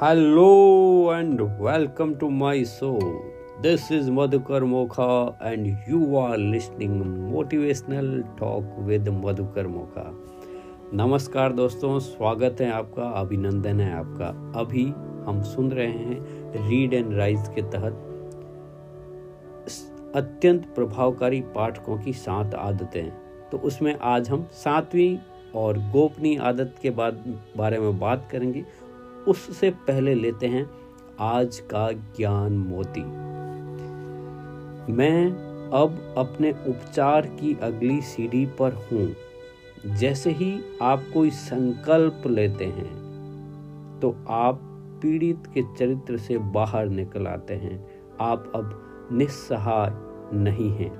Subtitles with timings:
[0.00, 2.98] Hello and welcome to my show.
[3.62, 6.98] This is Madhukar Mokha and you are listening
[7.30, 10.04] motivational talk with Madhukar Mokha.
[10.92, 14.28] नमस्कार दोस्तों, स्वागत है आपका, अभिनंदन है आपका
[14.60, 14.84] अभी
[15.28, 17.94] हम सुन रहे हैं रीड एंड राइज के तहत
[20.14, 23.10] अत्यंत प्रभावकारी पाठकों की सात आदतें
[23.50, 25.16] तो उसमें आज हम सातवीं
[25.54, 27.14] और गोपनीय आदत के बाद,
[27.56, 28.64] बारे में बात करेंगे
[29.28, 30.70] उससे पहले लेते हैं
[31.20, 33.04] आज का ज्ञान मोती।
[34.92, 35.30] मैं
[35.72, 42.90] अब अपने उपचार की अगली सीढ़ी पर हूँ। जैसे ही आप कोई संकल्प लेते हैं
[44.02, 44.60] तो आप
[45.02, 47.86] पीड़ित के चरित्र से बाहर निकल आते हैं।
[48.20, 49.90] आप अब निस्सहाय
[50.38, 50.90] नहीं हैं।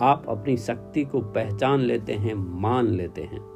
[0.00, 3.49] आप अपनी शक्ति को पहचान लेते हैं, मान लेते हैं।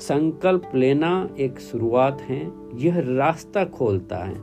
[0.00, 2.40] संकल्प लेना एक शुरुआत है,
[2.74, 4.36] यह रास्ता खोलता है।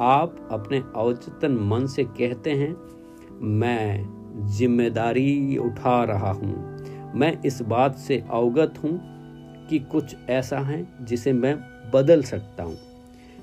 [0.00, 2.76] आप अपने अवचेतन मन से कहते हैं,
[3.40, 8.98] मैं ज़िम्मेदारी उठा रहा हूँ। मैं इस बात से अवगत हूँ
[9.70, 11.54] कि कुछ ऐसा है जिसे मैं
[11.94, 12.76] बदल सकता हूँ।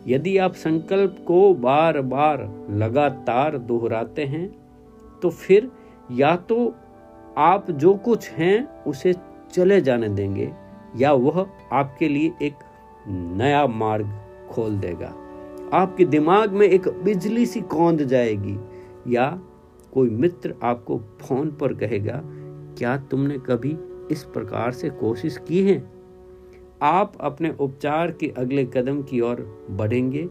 [0.07, 2.41] यदि आप संकल्प को बार बार
[2.71, 4.47] लगातार दोहराते हैं
[5.21, 5.69] तो फिर
[6.11, 6.73] या तो
[7.37, 9.13] आप जो कुछ हैं उसे
[9.53, 10.51] चले जाने देंगे
[10.95, 12.53] या वह आपके लिए एक
[13.07, 14.11] नया मार्ग
[14.51, 15.13] खोल देगा।
[15.73, 18.59] आपके दिमाग में एक बिजली सी कौंद जाएगी,
[19.07, 19.41] या
[19.93, 22.21] कोई मित्र आपको फ़ोन पर कहेगा,
[22.77, 23.77] क्या तुमने कभी
[24.11, 25.91] इस प्रकार से कोशिश की है?
[26.81, 30.29] आप अपने उपचार के अगले कदम की ओर बढ़ेंगे,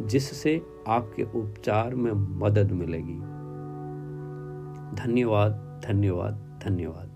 [0.00, 3.18] जिससे आपके उपचार में मदद मिलेगी।
[5.02, 7.15] धन्यवाद धन्यवाद धन्यवाद।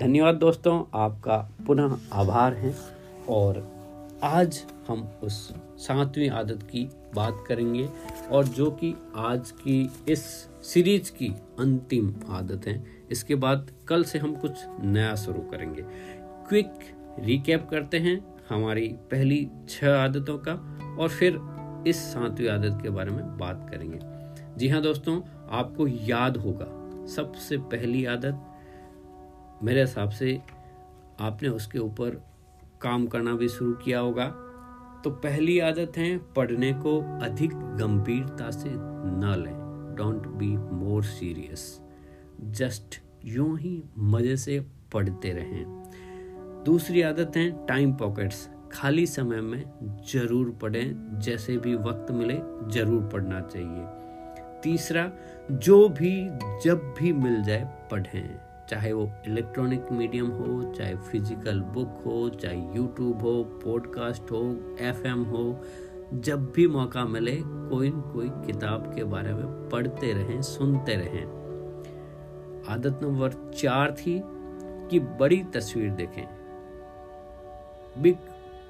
[0.00, 2.74] धन्यवाद दोस्तों, आपका पुनः आभार है
[3.28, 3.58] और
[4.22, 5.36] आज हम उस
[5.78, 6.82] सातवीं आदत की
[7.14, 7.88] बात करेंगे
[8.30, 9.78] और जो कि आज की
[10.08, 10.24] इस
[10.62, 11.28] सीरीज़ की
[11.58, 14.52] अंतिम आदत है, इसके बाद कल से हम कुछ
[14.84, 15.82] नया शुरू करेंगे।
[16.48, 16.72] क्विक
[17.20, 20.52] रिकैप करते हैं हमारी पहली छह आदतों का
[21.00, 21.40] और फिर
[21.86, 24.00] इस सातवीं आदत के बारे में बात करेंगे।
[24.58, 26.66] जी हाँ दोस्तों, आपको याद होगा,
[27.14, 28.52] सबसे पहली आदत
[29.62, 30.40] मेरे हिसाब से
[31.20, 32.10] आपने उसके ऊपर
[32.82, 34.26] काम करना भी शुरू किया होगा।
[35.04, 41.80] तो पहली आदत है, पढ़ने को अधिक गंभीरता से न लें। Don't be more serious
[42.40, 44.60] just यूँ ही मज़े से
[44.92, 45.64] पढ़ते रहें।
[46.64, 49.62] दूसरी आदत है टाइम पॉकेट्स खाली समय में
[50.12, 52.34] ज़रूर पढ़ें, जैसे भी वक्त मिले,
[52.70, 55.10] ज़रूर पढ़ना चाहिए। तीसरा,
[55.52, 56.12] जो भी,
[56.64, 62.56] जब भी मिल जाए, पढ़ें। चाहे वो इलेक्ट्रॉनिक मीडियम हो, चाहे फ़िज़िकल बुक हो, चाहे
[62.56, 65.60] यूट्यूब हो पॉडकास्ट हो एफएम हो,
[66.14, 71.24] जब भी मौका मिले, कोई न कोई किताब के बारे में पढ़ते रहें, सुनते रहें।
[72.68, 74.22] आदत नंबर चार थी
[74.90, 76.26] कि बड़ी तस्वीर देखें।
[78.02, 78.16] बिग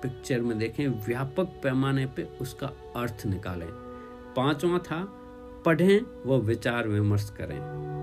[0.03, 3.69] पिक्चर में देखें, व्यापक पैमाने पे उसका अर्थ निकालें।
[4.37, 5.09] पांचवा था,
[5.65, 7.96] पढ़ें व विचार विमर्श करें।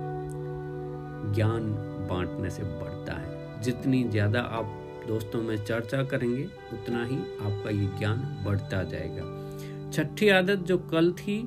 [1.26, 1.72] ज्ञान
[2.10, 7.88] बांटने से बढ़ता है। जितनी ज़्यादा आप दोस्तों में चर्चा करेंगे, उतना ही आपका ये
[8.00, 11.42] ज्ञान बढ़ता जाएगा। छठी आदत जो कल थी,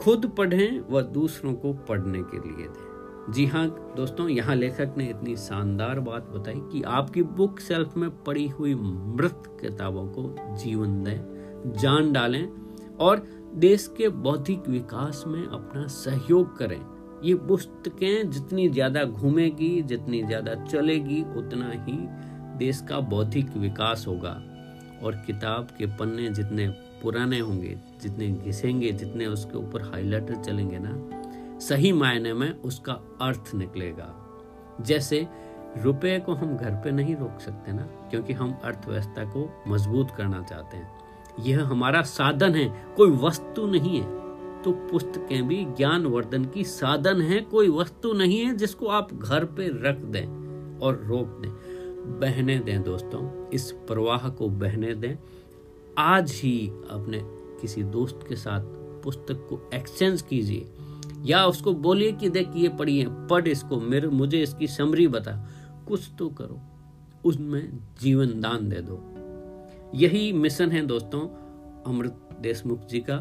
[0.00, 3.66] खुद पढ़ें व दूसरों को पढ़ने के लिए दें। जी हाँ
[3.96, 8.74] दोस्तों, यहाँ लेखक ने इतनी शानदार बात बताई कि आपकी बुक सेल्फ में पड़ी हुई
[8.74, 12.46] मृत किताबों को जीवन दें, जान डालें
[13.00, 13.22] और
[13.56, 16.80] देश के बौद्धिक विकास में अपना सहयोग करें।
[17.24, 21.96] ये पुस्तकें जितनी ज़्यादा घूमेगी, जितनी ज़्यादा चलेगी, उतना ही
[22.58, 24.42] देश का बौद्धिक विकास होगा।
[25.02, 26.68] और किताब के पन्ने जितने
[27.02, 31.18] पुराने होंगे, जितने घिसेंगे, जितने उसके ऊपर हाइलाइटर चलेंगे ना,
[31.58, 34.14] सही मायने में उसका अर्थ निकलेगा।
[34.80, 35.28] जैसे
[35.82, 40.42] रुपए को हम घर पे नहीं रोक सकते ना, क्योंकि हम अर्थव्यवस्था को मज़बूत करना
[40.42, 40.90] चाहते हैं।
[41.40, 44.21] यह हमारा साधन है, कोई वस्तु नहीं है।
[44.64, 49.44] तो पुस्तकें भी ज्ञान वर्धन की साधन है, कोई वस्तु नहीं है जिसको आप घर
[49.44, 51.50] पे रख दें और रोक दें।
[52.20, 55.16] बहने दें दोस्तों, इस प्रवाह को बहने दें।
[55.98, 57.20] आज ही अपने
[57.60, 58.64] किसी दोस्त के साथ
[59.02, 60.66] पुस्तक को एक्सचेंज कीजिए,
[61.24, 65.32] या उसको बोलिए कि देख ये पढ़िए, पढ़ इसको, मेरे, मुझे इसकी समरी बता।
[65.88, 66.60] कुछ तो करो,
[67.24, 69.00] उसमें जीवन दान दे दो।
[69.94, 71.20] यही मिशन है दोस्तों,
[71.92, 73.16] अमृत देशमुख जी का।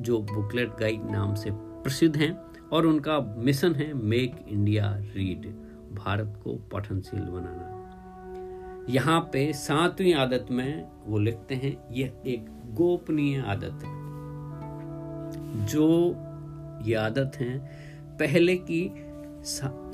[0.00, 2.32] जो बुकलेट गाइड नाम से प्रसिद्ध हैं
[2.72, 5.46] और उनका मिशन है मेक इंडिया रीड,
[5.94, 7.76] भारत को पठनशील बनाना।
[8.88, 14.00] यहाँ पे सातवीं आदत में वो लिखते हैं, यह एक गोपनीय आदत है।
[15.66, 16.14] जो
[16.84, 17.58] ये आदत है,
[18.20, 18.90] पहले की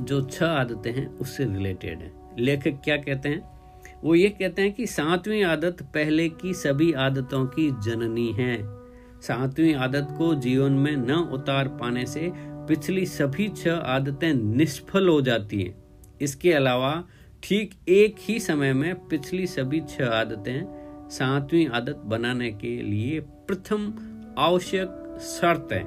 [0.04, 3.56] जो छह आदतें हैं, उससे रिलेटेड है। लेखक क्या कहते हैं?
[4.04, 8.85] वो ये कहते हैं कि सातवीं आदत पहले की सभी आदतों की जननी है।
[9.22, 15.20] सातवीं आदत को जीवन में न उतार पाने से पिछली सभी छह आदतें निष्फल हो
[15.20, 15.74] जाती हैं।
[16.20, 17.04] इसके अलावा
[17.42, 23.92] ठीक एक ही समय में पिछली सभी छह आदतें सातवीं आदत बनाने के लिए प्रथम
[24.38, 25.84] आवश्यक शर्त है।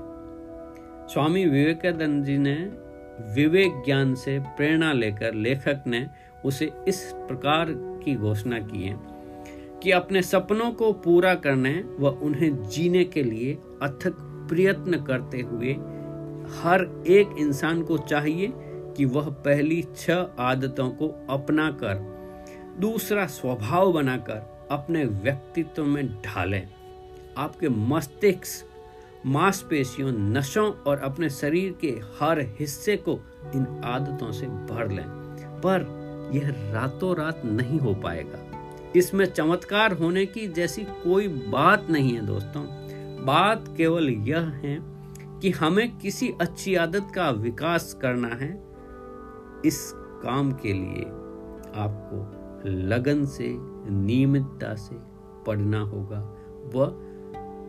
[1.08, 2.56] स्वामी विवेकानंद जी ने
[3.34, 6.08] विवेक ज्ञान से प्रेरणा लेकर लेखक ने
[6.46, 7.66] उसे इस प्रकार
[8.04, 9.09] की घोषणा की है।
[9.84, 14.14] कि अपने सपनों को पूरा करने व उन्हें जीने के लिए अथक
[14.50, 15.74] प्रयत्न करते हुए
[16.62, 18.54] हर एक इंसान को चाहिए
[18.98, 22.20] कि वह पहली छह आदतों को अपना कर
[22.80, 26.68] दूसरा स्वभाव बनाकर अपने व्यक्तित्व में ढालें।
[27.38, 28.66] आपके मस्तिष्क,
[29.26, 33.20] मांसपेशियों नशों और अपने शरीर के हर हिस्से को
[33.56, 35.06] इन आदतों से भर लें।
[35.66, 36.00] पर
[36.34, 38.49] यह रातों रात नहीं हो पाएगा।
[38.96, 42.64] इसमें चमत्कार होने की जैसी कोई बात नहीं है दोस्तों।
[43.26, 44.80] बात केवल यह है
[45.40, 48.64] कि हमें किसी अच्छी आदत का विकास करना है।
[49.66, 51.04] इस काम के लिए
[51.76, 52.40] आपको
[52.70, 53.56] लगन से,
[53.92, 54.96] नियमितता से
[55.48, 56.36] पढ़ना होगा
[56.76, 57.06] व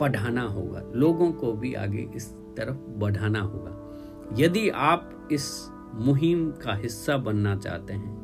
[0.00, 3.99] पढ़ाना होगा। लोगों को भी आगे इस तरफ़ बढ़ाना होगा।
[4.38, 8.19] यदि आप इस मुहिम का हिस्सा बनना चाहते हैं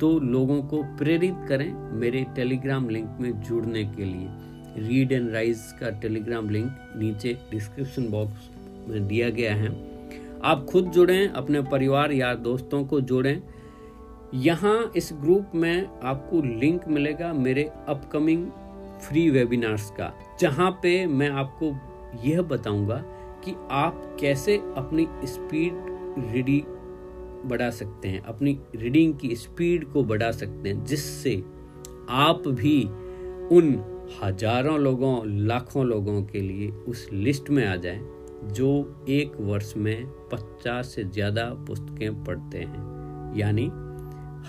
[0.00, 5.60] तो लोगों को प्रेरित करें मेरे टेलीग्राम लिंक में जुड़ने के लिए। रीड एंड राइज
[5.80, 8.50] का टेलीग्राम लिंक नीचे डिस्क्रिप्शन बॉक्स
[8.88, 9.68] में दिया गया है।
[10.44, 13.42] आप खुद जुड़ें, अपने परिवार या दोस्तों को जोड़ें।
[14.34, 18.46] यहाँ इस ग्रुप में आपको लिंक मिलेगा मेरे अपकमिंग
[19.00, 21.74] फ्री वेबिनार्स का, जहाँ पे मैं आपको
[22.24, 23.02] यह बताऊँगा
[23.44, 25.72] कि आप कैसे अपनी स्पीड
[26.32, 26.74] रीडिंग
[27.44, 31.34] बढ़ा सकते हैं, अपनी रीडिंग की स्पीड को बढ़ा सकते हैं, जिससे
[32.10, 32.82] आप भी
[33.56, 33.74] उन
[34.22, 38.00] हज़ारों लोगों, लाखों लोगों के लिए उस लिस्ट में आ जाएँ,
[38.44, 43.66] जो एक वर्ष में पचास से ज़्यादा पुस्तकें पढ़ते हैं। यानी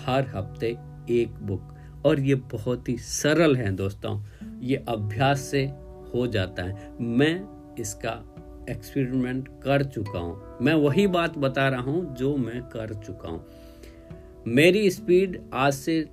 [0.04, 0.76] हर हफ़्ते
[1.10, 1.74] एक बुक
[2.06, 4.18] और ये बहुत ही सरल है दोस्तों,
[4.60, 5.64] ये अभ्यास से
[6.14, 8.10] हो जाता है। मैं इसका
[8.68, 13.44] एक्सपेरिमेंट कर चुका हूँ। मैं वही बात बता रहा हूँ जो मैं कर चुका हूँ।
[14.46, 16.04] मेरी स्पीड आज से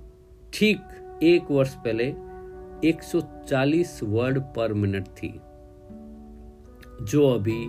[0.52, 2.06] ठीक एक वर्ष पहले
[2.84, 5.28] 140 वर्ड पर मिनट थी,
[7.02, 7.66] जो अभी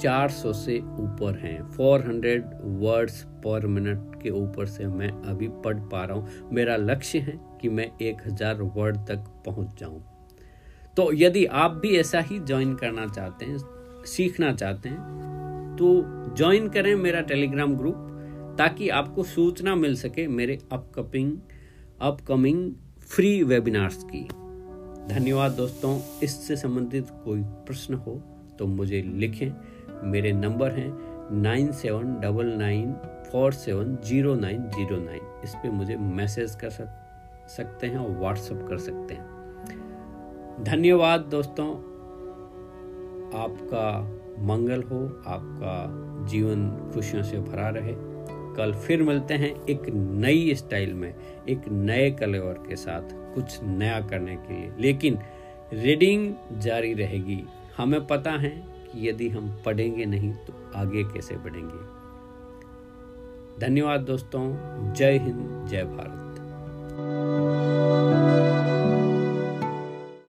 [0.00, 2.44] 400 से ऊपर हैं। 400
[2.80, 7.38] वर्ड्स पर मिनट के ऊपर से मैं अभी पढ़ पा रहा हूँ। मेरा लक्ष्य है
[7.62, 10.02] कि मैं 1000 वर्ड तक पहुँच जाऊँ।
[10.96, 13.58] तो यदि आप भी ऐसा ही ज्वाइन करना चाहते हैं
[14.08, 15.86] सीखना चाहते हैं तो
[16.36, 18.04] ज्वाइन करें मेरा टेलीग्राम ग्रुप
[18.58, 21.32] ताकि आपको सूचना मिल सके मेरे अपकमिंग
[22.02, 22.72] अपकमिंग
[23.06, 24.22] फ्री वेबिनार्स की।
[25.08, 28.14] धन्यवाद दोस्तों, इससे संबंधित कोई प्रश्न हो
[28.58, 29.50] तो मुझे लिखें।
[30.04, 30.90] मेरे नंबर हैं
[31.32, 32.92] nine seven double nine
[33.30, 35.20] four seven zero nine zero nine.
[35.44, 36.70] इस पर मुझे मैसेज कर
[37.48, 41.66] सकते हैं और व्हाट्सअप कर सकते हैं। धन्यवाद दोस्तों।
[43.34, 45.94] आपका मंगल हो, आपका
[46.26, 47.94] जीवन खुशियों से भरा रहे।
[48.56, 51.14] कल फिर मिलते हैं एक नई स्टाइल में,
[51.48, 55.18] एक नए कलेवर के साथ, कुछ नया करने के लिए। लेकिन
[55.72, 57.44] रीडिंग जारी रहेगी।
[57.76, 61.98] हमें पता है कि यदि हम पढ़ेंगे नहीं तो आगे कैसे बढ़ेंगे।
[63.66, 64.56] धन्यवाद दोस्तों।
[64.92, 66.18] जय हिंद, जय भारत।